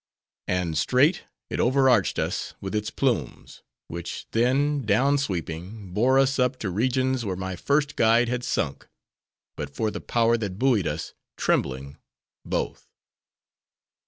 "And 0.47 0.75
straight 0.79 1.25
it 1.51 1.59
overarched 1.59 2.17
us 2.17 2.55
with 2.59 2.73
its 2.73 2.89
plumes; 2.89 3.61
which, 3.87 4.25
then, 4.31 4.81
down 4.81 5.19
sweeping, 5.19 5.93
bore 5.93 6.17
us 6.17 6.39
up 6.39 6.57
to 6.61 6.71
regions 6.71 7.23
where 7.23 7.35
my 7.35 7.55
first 7.55 7.95
guide 7.95 8.27
had 8.27 8.43
sunk, 8.43 8.87
but 9.55 9.75
for 9.75 9.91
the 9.91 10.01
power 10.01 10.37
that 10.37 10.57
buoyed 10.57 10.87
us, 10.87 11.13
trembling, 11.37 11.97
both. 12.43 12.87